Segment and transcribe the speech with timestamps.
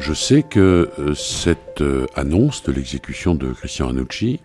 [0.00, 4.40] Je sais que euh, cette euh, annonce de l'exécution de Christian Ranucci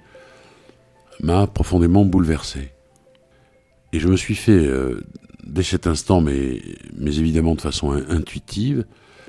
[1.22, 2.72] m'a profondément bouleversé.
[3.94, 5.02] Et je me suis fait, euh,
[5.46, 6.62] dès cet instant, mais,
[6.97, 8.86] mais évidemment de façon intuitive,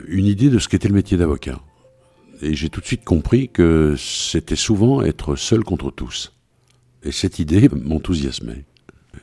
[0.09, 1.61] une idée de ce qu'était le métier d'avocat.
[2.43, 6.33] Et j'ai tout de suite compris que c'était souvent être seul contre tous.
[7.05, 8.65] Et cette idée m'enthousiasmait.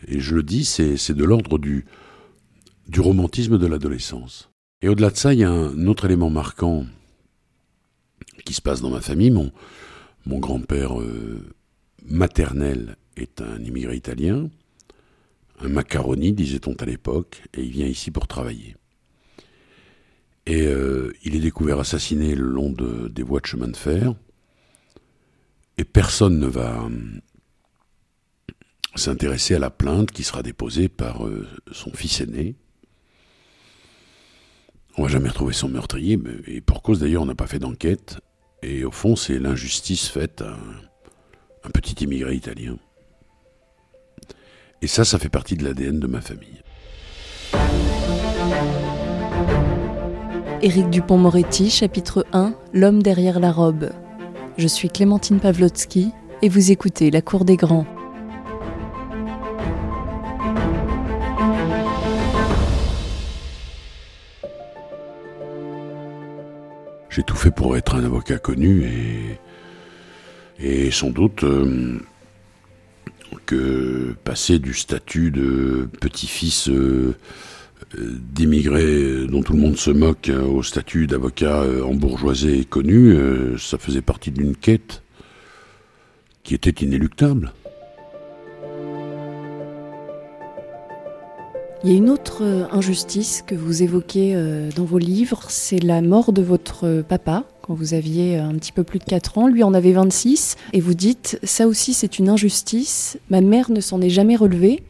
[0.07, 1.85] Et je le dis, c'est de l'ordre du,
[2.88, 4.53] du romantisme de l'adolescence.
[4.83, 6.86] Et au-delà de ça, il y a un autre élément marquant
[8.43, 9.32] qui se passe dans ma famille.
[9.32, 9.50] Mon,
[10.39, 11.42] grand-père euh,
[12.06, 14.50] maternel est un immigré italien,
[15.61, 18.75] un macaroni, disait-on à l'époque, et il vient ici pour travailler.
[20.47, 24.14] Et euh, il est découvert assassiné le long de, des voies de chemin de fer.
[25.78, 26.89] Et personne ne va euh,
[28.95, 31.25] s'intéresser à la plainte qui sera déposée par
[31.71, 32.58] son fils aîné.
[34.97, 37.59] On va jamais retrouver son meurtrier, mais, et pour cause d'ailleurs, on n'a pas fait
[37.59, 38.17] d'enquête.
[38.62, 40.56] Et au fond, c'est l'injustice faite à
[41.64, 42.78] un petit immigré italien.
[44.82, 46.62] Et ça, ça fait partie de l'ADN de ma famille.
[50.62, 53.89] Éric Dupont-Moretti, chapitre 1 L'homme derrière la robe.
[54.58, 57.88] Je suis Clémentine Pavlotsky et vous écoutez La Cour des Grands.
[67.16, 68.89] J'ai tout fait pour être un avocat connu
[70.59, 72.00] et, sans doute euh,
[73.45, 77.16] que passer du statut de petit-fils euh,
[77.95, 83.16] d'immigré dont tout le monde se moque euh, au statut d'avocat embourgeoisé et connu,
[83.59, 85.03] ça faisait partie d'une quête
[86.42, 87.53] qui était inéluctable.
[91.86, 95.84] Il y a une autre euh, injustice que vous évoquez euh, dans vos livres, c'est
[95.84, 99.38] la mort de votre papa quand vous aviez euh, un petit peu plus de 4
[99.38, 99.48] ans.
[99.50, 103.82] Lui en avait 26 et vous dites, ça aussi c'est une injustice, ma mère ne
[103.82, 104.82] s'en est jamais relevée.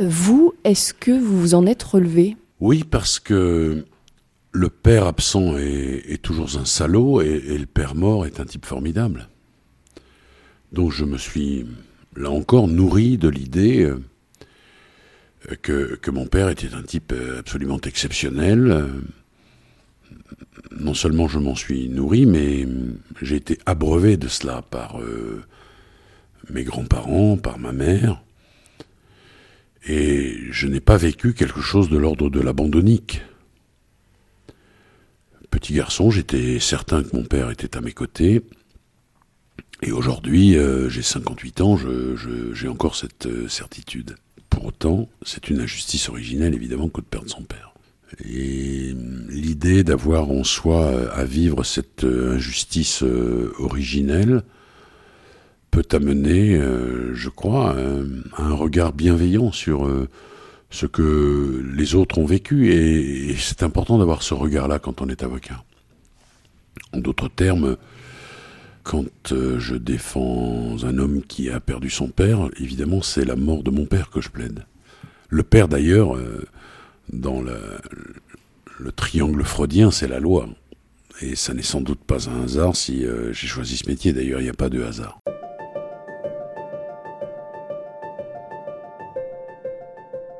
[0.00, 3.84] Vous, est-ce que vous vous en êtes relevé Oui, parce que
[4.50, 8.66] le père absent est, toujours un salaud et, et, le père mort est un type
[8.66, 9.28] formidable.
[10.72, 11.64] Donc je me suis,
[12.16, 13.88] là encore, nourri de l'idée
[15.62, 18.90] que, mon père était un type euh, absolument exceptionnel.
[20.78, 22.66] Non seulement je m'en suis nourri, mais
[23.22, 25.42] j'ai été abreuvé de cela par euh,
[26.50, 28.22] mes grands-parents, par ma mère.
[29.86, 33.22] Et je n'ai pas vécu quelque chose de l'ordre de l'abandonnique.
[35.50, 38.42] Petit garçon, j'étais certain que mon père était à mes côtés.
[39.82, 41.78] Et aujourd'hui, euh, j'ai 58 ans,
[42.54, 44.16] j'ai encore cette euh, certitude.
[44.54, 47.74] Pour autant, c'est une injustice originelle, évidemment, que de perdre son père.
[48.24, 48.94] Et
[49.28, 54.42] l'idée d'avoir en soi à vivre cette injustice euh, originelle
[55.72, 57.74] peut amener, euh, je crois,
[58.38, 60.08] un, regard bienveillant sur euh,
[60.70, 62.72] ce que les autres ont vécu.
[62.72, 65.64] Et, c'est important d'avoir ce regard-là quand on est avocat.
[66.92, 67.76] En d'autres termes,
[68.84, 73.70] quand je défends un homme qui a perdu son père, évidemment, c'est la mort de
[73.70, 74.64] mon père que je plaide.
[75.28, 76.16] Le père, d'ailleurs,
[77.12, 77.58] dans le,
[78.78, 80.48] le, triangle freudien, c'est la loi.
[81.20, 84.12] Et ça n'est sans doute pas un hasard si j'ai choisi ce métier.
[84.12, 85.18] D'ailleurs, il n'y a pas de hasard.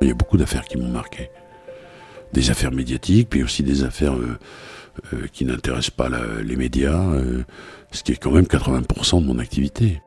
[0.04, 1.30] Il y a beaucoup d'affaires qui m'ont marqué.
[2.34, 4.38] Des affaires médiatiques, puis aussi des affaires euh,
[5.14, 6.10] euh, qui n'intéressent pas
[6.42, 7.42] les médias, euh,
[7.94, 10.02] ce qui est quand même 80% de mon activité.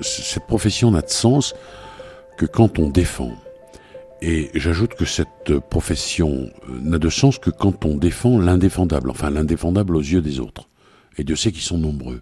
[0.00, 1.54] Cette profession n'a de sens
[2.36, 3.32] que quand on défend.
[4.22, 9.96] Et j'ajoute que cette profession n'a de sens que quand on défend l'indéfendable, enfin l'indéfendable
[9.96, 10.68] aux yeux des autres.
[11.16, 12.20] Et Dieu sait qu'ils sont nombreux.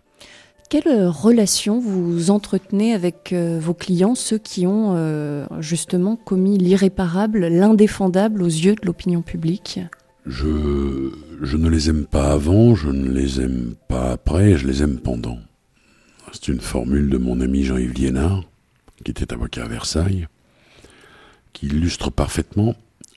[0.70, 7.46] Quelle relation vous entretenez avec euh, vos clients, ceux qui ont euh, justement commis l'irréparable,
[7.46, 9.80] l'indéfendable aux yeux de l'opinion publique?
[10.28, 14.98] Je, ne les aime pas avant, je ne les aime pas après, je les aime
[14.98, 15.38] pendant.
[16.32, 18.44] C'est une formule de mon ami Jean-Yves Liénard,
[19.04, 20.28] qui était avocat à Versailles,
[21.52, 22.74] qui illustre parfaitement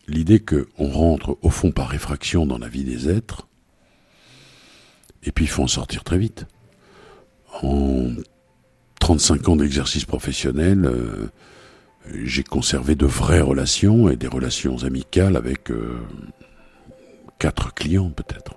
[0.08, 3.48] l'idée qu'on rentre au fond par réfraction dans la vie des êtres,
[5.24, 6.48] et puis il faut en sortir très vite
[7.62, 8.08] en
[9.00, 11.30] 35 ans d'exercice professionnel, euh,
[12.24, 16.00] j'ai conservé de vraies relations et des relations amicales avec euh,
[17.42, 18.54] quatre clients peut-être.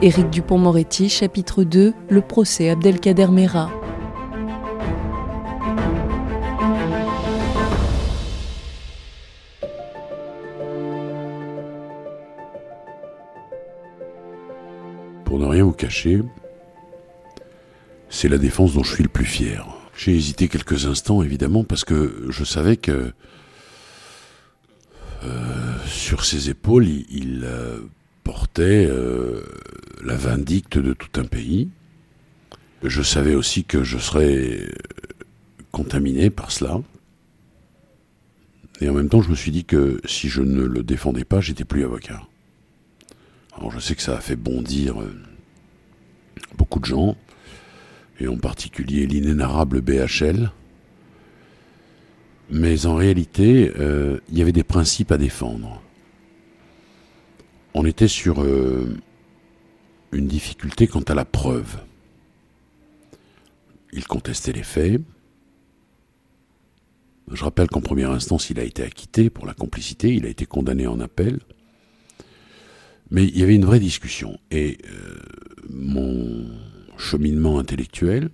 [0.00, 3.70] Éric Dupont-Moretti, chapitre 2, le procès Abdelkader Mera.
[15.26, 16.22] Pour ne rien vous cacher,
[18.08, 19.79] c'est la défense dont je suis le plus fier.
[19.96, 23.12] J'ai hésité quelques instants, évidemment, parce que je savais que
[25.24, 27.80] euh, sur ses épaules, il, euh,
[28.24, 29.42] portait euh,
[30.02, 31.68] la vindicte de tout un pays.
[32.82, 34.66] Je savais aussi que je serais
[35.72, 36.80] contaminé par cela.
[38.80, 41.42] Et en même temps, je me suis dit que si je ne le défendais pas,
[41.42, 42.22] j'étais plus avocat.
[43.58, 44.96] Alors je sais que ça a fait bondir
[46.56, 47.16] beaucoup de gens,
[48.20, 50.50] et en particulier l'inénarrable BHL,
[52.50, 55.80] mais en réalité, euh, il y avait des principes à défendre.
[57.74, 58.96] On était sur euh,
[60.12, 61.78] une difficulté quant à la preuve.
[63.92, 65.00] Il contestait les faits.
[67.30, 70.46] Je rappelle qu'en première instance, il a été acquitté pour la complicité, il a été
[70.46, 71.38] condamné en appel.
[73.12, 74.40] Mais il y avait une vraie discussion.
[74.50, 75.20] Et euh,
[75.68, 76.50] mon
[77.00, 78.30] cheminement intellectuel,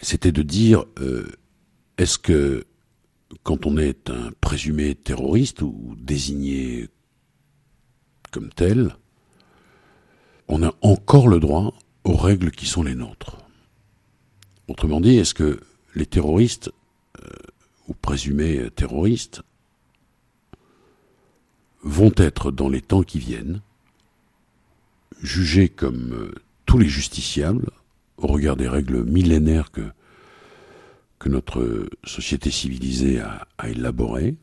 [0.00, 0.84] c'était de dire
[1.96, 2.66] est-ce que
[3.42, 6.88] quand on est un présumé terroriste ou désigné
[8.30, 8.96] comme tel,
[10.48, 11.74] on a encore le droit
[12.04, 13.38] aux règles qui sont les nôtres.
[14.68, 15.60] Autrement dit, est-ce que
[15.94, 16.70] les terroristes
[17.22, 17.28] euh,
[17.88, 19.42] ou présumés terroristes
[21.82, 23.60] vont être dans les temps qui viennent
[25.22, 26.34] jugés comme euh,
[26.66, 27.70] tous les justiciables
[28.16, 29.90] au regard des règles millénaires que
[31.28, 34.34] notre société civilisée a, élaboré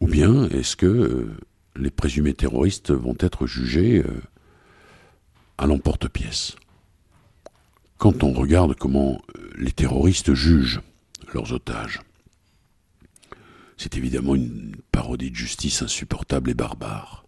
[0.00, 1.36] Ou bien est-ce que euh,
[1.76, 4.20] les présumés terroristes vont être jugés euh,
[5.56, 6.56] à l'emporte-pièce?
[7.98, 9.22] Quand on regarde comment
[9.56, 10.82] les terroristes jugent
[11.32, 12.00] leurs otages,
[13.76, 17.23] c'est évidemment une parodie de justice insupportable et barbare.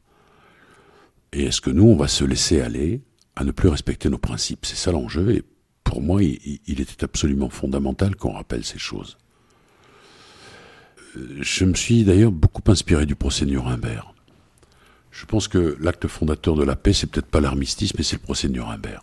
[1.33, 3.03] Et est-ce que nous, on va se laisser aller
[3.35, 4.65] à ne plus respecter nos principes?
[4.65, 5.43] C'est ça l'enjeu, et
[5.85, 9.19] pour moi, il, était absolument fondamental qu'on rappelle ces choses.
[11.17, 14.07] Euh, je me suis d'ailleurs beaucoup inspiré du procès Nuremberg.
[15.11, 18.23] Je pense que l'acte fondateur de la paix, c'est peut-être pas l'armistice, mais c'est le
[18.23, 19.03] procès Nuremberg.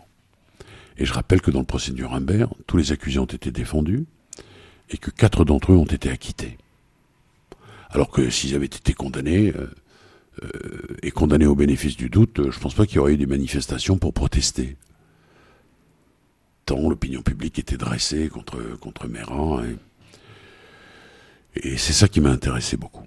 [0.98, 4.06] Et je rappelle que dans le procès Nuremberg, tous les accusés ont été défendus
[4.90, 6.58] et que quatre d'entre eux ont été acquittés.
[7.90, 9.68] Alors que s'ils avaient été condamnés euh,
[10.42, 10.50] euh,
[11.04, 13.26] et condamnés au bénéfice du doute, je ne pense pas qu'il y aurait eu des
[13.26, 14.78] manifestations pour protester
[16.66, 19.62] tant l'opinion publique était dressée contre, contre Méran.
[21.56, 23.04] Et, c'est ça qui m'a intéressé beaucoup.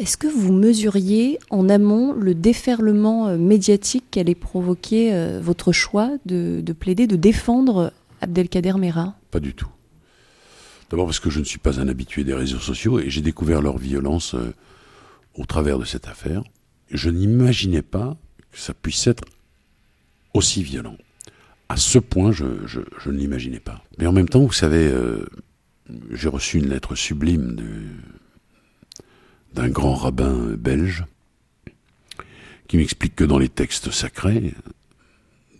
[0.00, 6.10] Est-ce que vous mesuriez en amont le déferlement euh, médiatique qu'allait provoquer euh, votre choix
[6.26, 9.68] de, plaider, de défendre Abdelkader Mera Pas du tout.
[10.90, 13.62] D'abord parce que je ne suis pas un habitué des réseaux sociaux et j'ai découvert
[13.62, 14.52] leur violence euh,
[15.34, 16.42] au travers de cette affaire.
[16.90, 18.16] Je n'imaginais pas
[18.50, 19.24] que ça puisse être
[20.32, 20.96] aussi violent
[21.68, 23.82] à ce point, je, ne l'imaginais pas.
[23.98, 25.26] Mais en même temps, vous savez, euh,
[26.12, 27.56] j'ai reçu une lettre sublime
[29.54, 31.04] d'un grand rabbin belge
[32.68, 34.54] qui m'explique que dans les textes sacrés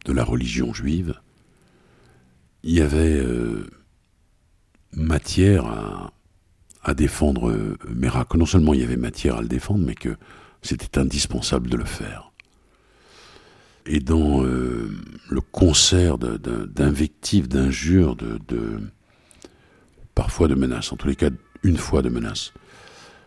[0.04, 1.14] de la religion juive,
[2.62, 3.66] il y avait euh,
[4.93, 6.12] matière à,
[6.84, 8.34] à défendre Mérac.
[8.34, 10.17] Non seulement il y avait matière à le défendre, mais que
[10.62, 12.31] c'était indispensable de le faire
[13.86, 14.91] et dans euh,
[15.29, 18.81] le concert d'invectives, d'injures, de,
[20.14, 21.31] parfois de menaces, en tous les cas
[21.62, 22.53] une fois de menaces,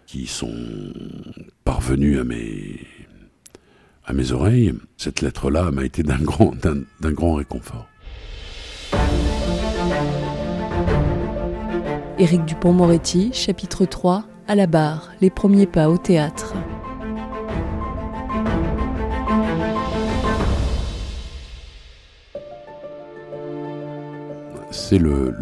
[0.05, 0.93] qui sont
[1.63, 2.79] parvenues à mes,
[4.05, 7.87] à mes oreilles, cette lettre-là m'a été d'un grand réconfort.
[12.19, 16.55] Éric Dupont-Moretti, chapitre 3, à la barre, les premiers pas au théâtre.
[24.71, 25.35] c'est le,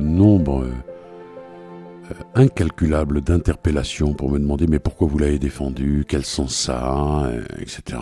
[0.00, 7.30] nombre euh, incalculable d'interpellations pour me demander mais pourquoi vous l'avez défendu, quel sens ça?
[7.58, 7.98] Etc.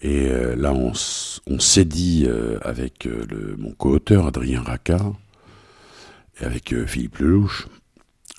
[0.00, 3.08] Et euh, là, on, s'est dit euh, avec
[3.58, 5.12] mon co-auteur Adrien Racard
[6.40, 7.68] avec Philippe Lelouch,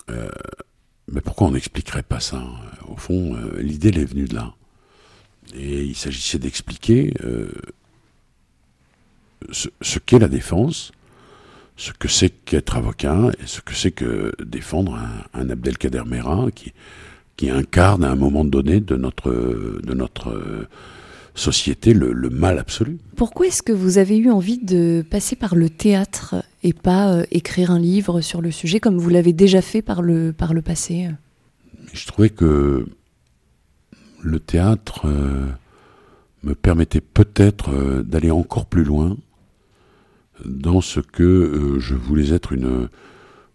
[0.08, 2.44] mais pourquoi on n'expliquerait pas ça
[2.88, 4.54] Au fond, l'idée est venue de là.
[5.54, 7.14] Et il s'agissait d'expliquer
[9.52, 10.92] ce, qu'est la défense,
[11.78, 14.98] ce que c'est qu'être avocat et ce que c'est que défendre
[15.34, 16.74] un, Abdelkader Mera qui,
[17.50, 20.68] incarne à un moment donné de notre
[21.36, 22.98] société le, mal absolu.
[23.16, 27.26] Pourquoi est-ce que vous avez eu envie de passer par le théâtre et pas euh,
[27.32, 30.62] écrire un livre sur le sujet comme vous l'avez déjà fait par le, par le
[30.62, 31.10] passé
[31.94, 32.86] Je trouvais que
[34.22, 35.06] le théâtre...
[35.06, 35.48] Euh,
[36.46, 39.18] me permettait peut-être euh, d'aller encore plus loin
[40.46, 42.88] dans ce que euh, je voulais être une,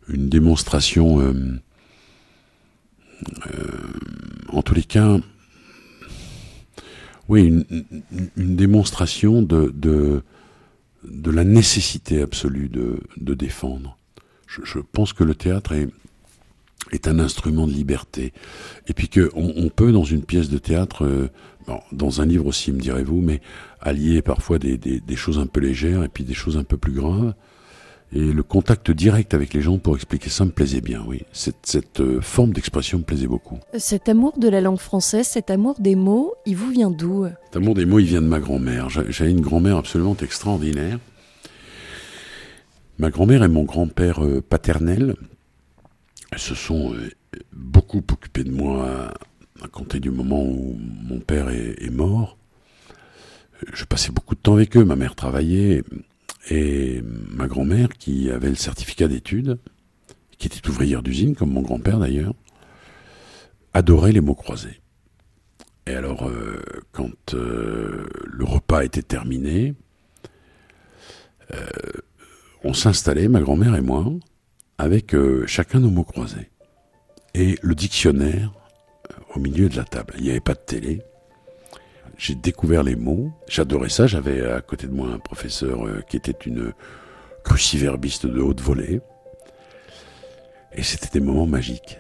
[0.08, 1.20] une démonstration,
[4.48, 5.18] en tous les cas,
[7.28, 7.64] oui,
[8.36, 10.22] une, démonstration de, de,
[11.04, 13.97] de, la nécessité absolue de, de défendre.
[14.47, 15.88] Je, pense que le théâtre est,
[16.92, 18.33] est un instrument de liberté.
[18.88, 21.28] Et puis qu'on on peut, dans une pièce de théâtre, euh,
[21.92, 23.40] dans un livre aussi, me direz-vous, mais
[23.80, 26.92] allier parfois des, des, choses un peu légères et puis des choses un peu plus
[26.92, 27.35] graves.
[28.12, 31.22] Et le contact direct avec les gens pour expliquer ça me plaisait bien, oui.
[31.32, 33.58] Cette, cette euh, forme d'expression me plaisait beaucoup.
[33.78, 37.26] Cet amour de la langue française, cet amour des mots, il vous vient d'où?
[37.44, 38.88] Cet amour des mots, il vient de ma grand-mère.
[38.88, 40.98] J'avais une grand-mère absolument extraordinaire.
[42.98, 45.14] Ma grand-mère et mon grand-père euh, paternel
[46.36, 47.10] se sont euh,
[47.52, 49.12] beaucoup occupés de moi
[49.62, 50.76] à, compter du moment où
[51.08, 52.38] mon père est mort.
[53.72, 54.84] Je passais beaucoup de temps avec eux.
[54.84, 55.82] Ma mère travaillait.
[56.49, 59.59] Et ma grand-mère, qui avait le certificat d'études,
[60.38, 62.35] qui était ouvrière d'usine, comme mon grand-père d'ailleurs,
[63.75, 64.80] adorait les mots croisés.
[65.87, 69.75] Et alors, euh, quand euh, le repas était terminé,
[71.52, 71.66] euh,
[72.64, 74.06] on s'installait, ma grand-mère et moi,
[74.78, 75.14] avec
[75.47, 76.50] chacun nos mots croisés.
[77.35, 78.52] Et le dictionnaire
[79.35, 80.14] au milieu de la table.
[80.18, 81.02] Il n'y avait pas de télé
[82.20, 83.32] j'ai découvert les mots.
[83.48, 84.06] J'adorais ça.
[84.06, 86.74] J'avais à côté de moi un professeur euh, qui était une
[87.44, 89.00] cruciverbiste de haute volée.
[90.72, 91.98] Et c'était des moments magiques.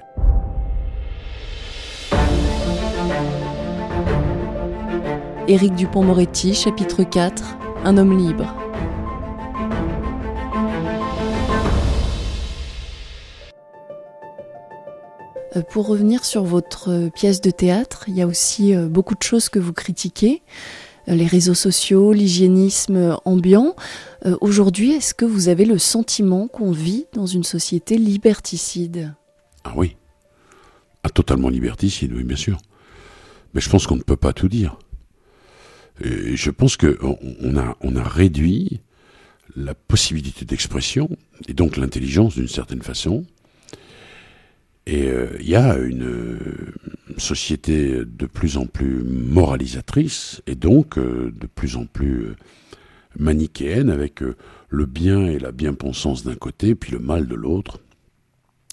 [5.48, 8.54] Éric Dupont-Moretti, chapitre 4, Un homme libre.
[15.70, 19.22] Pour revenir sur votre euh, pièce de théâtre, il y a aussi euh, beaucoup de
[19.22, 20.42] choses que vous critiquez,
[21.06, 23.74] les réseaux sociaux, l'hygiénisme ambiant.
[24.40, 29.12] Aujourd'hui, est-ce que vous avez le sentiment qu'on vit dans une société liberticide?
[29.64, 29.96] Ah oui,
[31.02, 32.58] ah, totalement liberticide, oui, bien sûr.
[33.54, 34.78] Mais je pense qu'on ne peut pas tout dire.
[36.00, 38.80] Je pense qu'on on a réduit
[39.56, 41.08] la possibilité d'expression,
[41.48, 43.24] et donc l'intelligence d'une certaine façon,
[44.90, 46.74] et euh, il y a une euh,
[47.16, 52.34] société de plus en plus moralisatrice et donc euh, de plus en plus
[53.16, 54.20] manichéenne avec
[54.68, 57.78] le bien et la bien-pensance d'un côté, puis le mal de l'autre.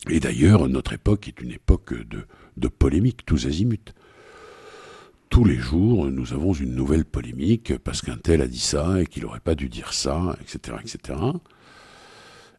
[0.09, 3.93] Et d'ailleurs, notre époque est une époque de, de polémique, tous azimuts.
[5.29, 9.05] Tous les jours, nous avons une nouvelle polémique parce qu'un tel a dit ça et
[9.05, 11.19] qu'il n'aurait pas dû dire ça, etc., etc.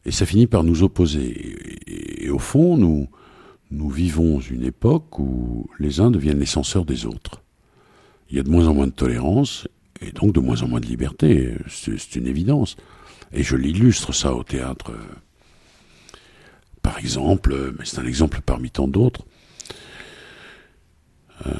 [0.05, 2.23] Et ça finit par nous opposer.
[2.23, 3.09] et au fond, nous,
[3.71, 7.41] nous vivons une époque où les uns deviennent les censeurs des autres.
[8.29, 9.67] Il y a de moins en moins de tolérance
[10.01, 11.55] et donc de moins en moins de liberté.
[11.67, 12.77] C'est une évidence.
[13.31, 14.93] Et je l'illustre ça au théâtre.
[16.81, 19.25] Par exemple, mais c'est un exemple parmi tant d'autres,
[21.47, 21.53] euh,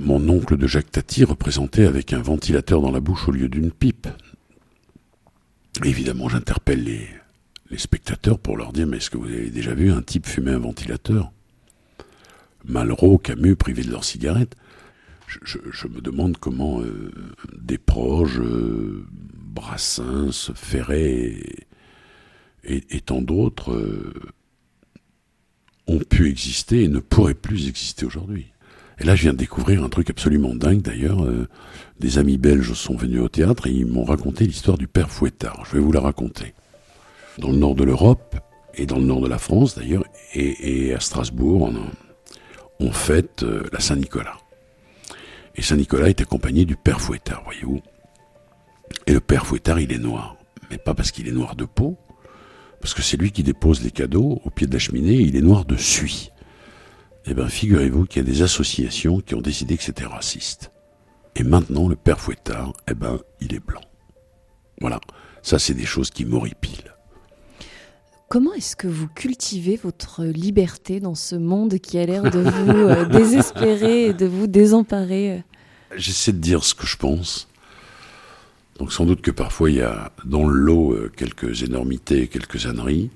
[0.00, 3.70] mon oncle de Jacques Tati représenté avec un ventilateur dans la bouche au lieu d'une
[3.70, 4.08] pipe.
[5.84, 7.08] Évidemment, j'interpelle les,
[7.70, 10.52] les spectateurs pour leur dire Mais est-ce que vous avez déjà vu un type fumer
[10.52, 11.32] un ventilateur?
[12.64, 14.56] Malraux, Camus, privés de leurs cigarettes.
[15.42, 17.12] Je, me demande comment euh,
[17.56, 21.66] des proches, euh, Brassens, Ferré
[22.64, 24.12] et, tant d'autres euh,
[25.86, 28.46] ont pu exister et ne pourraient plus exister aujourd'hui.
[28.98, 31.26] Et là, je viens de découvrir un truc absolument dingue d'ailleurs.
[32.00, 35.64] des amis belges sont venus au théâtre et ils m'ont raconté l'histoire du père Fouettard.
[35.66, 36.54] Je vais vous la raconter
[37.38, 38.36] dans le nord de l'Europe
[38.74, 41.72] et dans le nord de la France d'ailleurs, et, à Strasbourg,
[42.78, 44.36] on, fête euh, la Saint-Nicolas.
[45.54, 47.80] Et Saint-Nicolas est accompagné du Père Fouettard, voyez-vous.
[49.06, 50.36] Et le Père Fouettard, il est noir.
[50.70, 51.96] Mais pas parce qu'il est noir de peau,
[52.80, 55.36] parce que c'est lui qui dépose les cadeaux au pied de la cheminée et il
[55.36, 56.30] est noir de suie.
[57.24, 60.70] Eh bien, figurez-vous qu'il y a des associations qui ont décidé que c'était raciste.
[61.34, 63.80] Et maintenant, le Père Fouettard, eh ben, il est blanc.
[64.80, 65.00] Voilà.
[65.42, 66.95] Ça, c'est des choses qui m'horripilent.
[68.28, 72.70] Comment est-ce que vous cultivez votre liberté dans ce monde qui a l'air de vous
[72.70, 75.44] euh, désespérer et de vous désemparer
[75.94, 77.48] J'essaie de dire ce que je pense.
[78.80, 82.66] Donc sans doute que parfois il y a dans le lot euh, quelques énormités, quelques
[82.66, 83.10] âneries.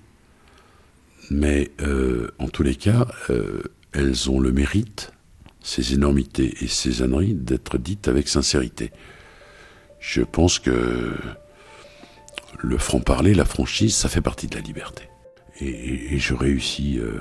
[1.28, 3.06] Mais euh, en tous les cas,
[3.92, 5.12] elles ont le mérite,
[5.60, 8.90] ces énormités et ces âneries, d'être dites avec sincérité.
[10.00, 11.14] Je pense que
[12.62, 15.04] le franc-parler, la franchise, ça fait partie de la liberté.
[15.60, 17.20] Et, je réussis euh,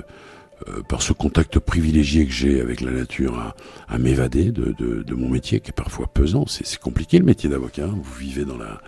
[0.68, 3.54] euh, par ce contact privilégié que j'ai avec la nature,
[3.88, 6.46] à, m'évader de, mon métier qui est parfois pesant.
[6.46, 7.86] C'est compliqué le métier d'avocat.
[7.86, 8.80] Vous vivez dans la,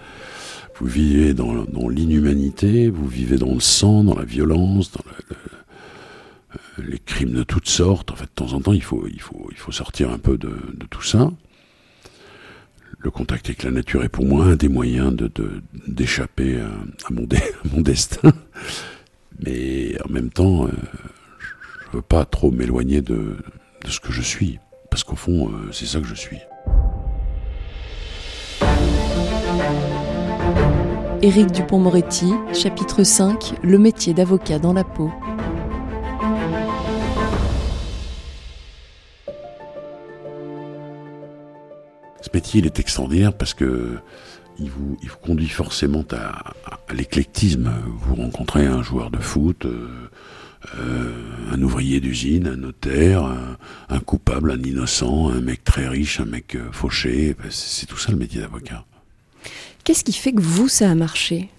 [0.78, 6.98] vous vivez dans, l'inhumanité, vous vivez dans le sang, dans la violence, dans euh, les
[6.98, 8.10] crimes de toutes sortes.
[8.10, 9.02] En fait, de temps en temps, il faut
[9.70, 10.54] sortir un peu de,
[10.90, 11.30] tout ça.
[13.02, 15.30] Le contact avec la nature est pour moi un des moyens de,
[15.88, 16.70] d'échapper à,
[17.10, 18.32] mon destin.
[19.44, 20.70] Mais en même temps, euh,
[21.90, 23.36] je veux pas trop m'éloigner de,
[23.88, 26.38] ce que je suis, parce qu'au fond, euh, c'est ça que je suis.
[31.22, 35.10] Éric Dupont-Moretti, chapitre 5, Le métier d'avocat dans la peau.
[42.32, 43.98] Ce métier, il est extraordinaire parce que
[44.58, 47.70] il vous, il vous conduit forcément à, l'éclectisme.
[48.00, 50.08] Vous rencontrez un joueur de foot, euh,
[50.78, 51.12] euh,
[51.50, 53.30] un ouvrier d'usine, un notaire,
[53.90, 57.36] un, coupable, un innocent, un mec très riche, un mec euh, fauché.
[57.50, 58.86] C'est tout ça le métier d'avocat.
[59.84, 61.50] Qu'est-ce qui fait que vous, ça a marché?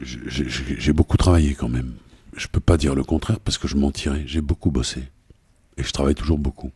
[0.00, 1.92] J'ai beaucoup travaillé quand même.
[2.36, 4.24] Je peux pas dire le contraire parce que je mentirais.
[4.26, 5.04] J'ai beaucoup bossé.
[5.76, 6.72] Et je travaille toujours beaucoup.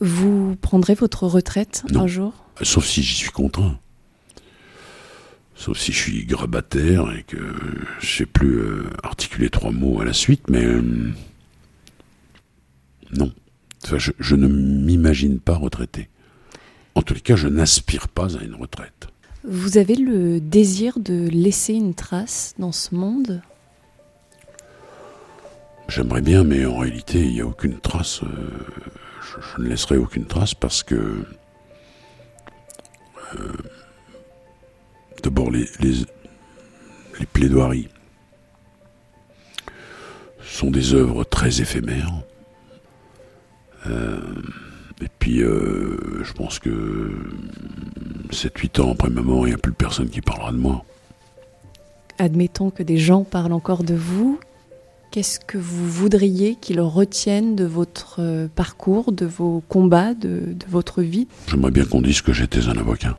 [0.00, 2.32] Vous prendrez votre retraite un jour?
[2.62, 3.78] Sauf si j'y suis contraint.
[5.54, 7.36] Sauf si je suis grabataire et que
[8.00, 11.12] je sais plus euh, articuler trois mots à la suite, mais euh,
[13.12, 13.30] non.
[13.94, 16.08] je, ne m'imagine pas retraité.
[16.94, 19.08] En tous les cas, je n'aspire pas à une retraite.
[19.44, 23.42] Vous avez le désir de laisser une trace dans ce monde?
[25.88, 28.22] J'aimerais bien, mais en réalité, il n'y a aucune trace.
[28.22, 28.28] Euh,
[29.20, 31.24] je, ne laisserai aucune trace parce que
[35.22, 37.88] D'abord, les, les, plaidoiries
[40.42, 42.10] sont des œuvres très éphémères.
[43.86, 44.18] Euh,
[45.02, 47.12] et puis, euh, je pense que
[48.30, 50.84] 7-8 ans après ma mort, il n'y a plus personne qui parlera de moi.
[52.18, 54.40] Admettons que des gens parlent encore de vous.
[55.10, 61.02] Qu'est-ce que vous voudriez qu'ils retiennent de votre parcours, de vos combats, de, de votre
[61.02, 61.26] vie?
[61.48, 63.16] J'aimerais bien qu'on dise que j'étais un avocat.